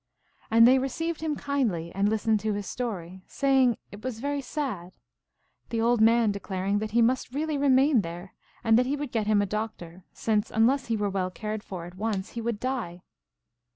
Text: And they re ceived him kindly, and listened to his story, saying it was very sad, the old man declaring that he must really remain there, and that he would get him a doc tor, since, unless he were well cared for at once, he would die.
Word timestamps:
And 0.49 0.67
they 0.67 0.79
re 0.79 0.87
ceived 0.87 1.19
him 1.21 1.35
kindly, 1.35 1.91
and 1.93 2.09
listened 2.09 2.39
to 2.39 2.53
his 2.53 2.65
story, 2.65 3.21
saying 3.27 3.77
it 3.91 4.03
was 4.03 4.19
very 4.19 4.41
sad, 4.41 4.93
the 5.69 5.79
old 5.79 6.01
man 6.01 6.31
declaring 6.31 6.79
that 6.79 6.89
he 6.89 7.03
must 7.03 7.35
really 7.35 7.55
remain 7.55 8.01
there, 8.01 8.33
and 8.63 8.79
that 8.79 8.87
he 8.87 8.95
would 8.95 9.11
get 9.11 9.27
him 9.27 9.43
a 9.43 9.45
doc 9.45 9.77
tor, 9.77 10.03
since, 10.11 10.49
unless 10.49 10.87
he 10.87 10.97
were 10.97 11.11
well 11.11 11.29
cared 11.29 11.61
for 11.61 11.85
at 11.85 11.97
once, 11.97 12.29
he 12.31 12.41
would 12.41 12.59
die. 12.59 13.03